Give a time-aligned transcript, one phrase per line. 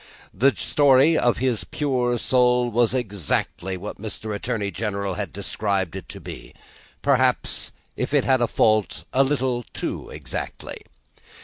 [0.33, 4.33] The story of his pure soul was exactly what Mr.
[4.33, 6.55] Attorney General had described it to be
[7.03, 10.77] perhaps, if it had a fault, a little too exactly.